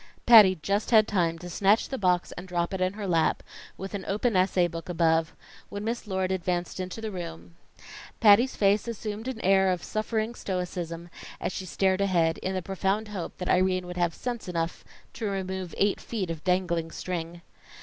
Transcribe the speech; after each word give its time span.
Patty 0.25 0.55
just 0.63 0.89
had 0.89 1.07
time 1.07 1.37
to 1.37 1.47
snatch 1.47 1.87
the 1.89 1.97
box 1.99 2.31
and 2.31 2.47
drop 2.47 2.73
it 2.73 2.81
in 2.81 2.93
her 2.93 3.05
lap, 3.07 3.43
with 3.77 3.93
an 3.93 4.03
open 4.07 4.35
essay 4.35 4.67
book 4.67 4.89
above, 4.89 5.35
when 5.69 5.83
Miss 5.83 6.07
Lord 6.07 6.31
advanced 6.31 6.79
into 6.79 7.01
the 7.01 7.11
room. 7.11 7.53
Patty's 8.19 8.55
face 8.55 8.87
assumed 8.87 9.27
an 9.27 9.39
air 9.41 9.69
of 9.69 9.83
suffering 9.83 10.33
stoicism, 10.33 11.09
as 11.39 11.51
she 11.51 11.67
stared 11.67 12.01
ahead, 12.01 12.39
in 12.39 12.55
the 12.55 12.63
profound 12.63 13.09
hope 13.09 13.37
that 13.37 13.47
Irene 13.47 13.85
would 13.85 13.97
have 13.97 14.15
sense 14.15 14.47
enough 14.49 14.83
to 15.13 15.29
remove 15.29 15.75
eight 15.77 16.01
feet 16.01 16.31
of 16.31 16.43
dangling 16.43 16.89
string. 16.89 17.43